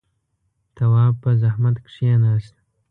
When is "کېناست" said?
1.95-2.55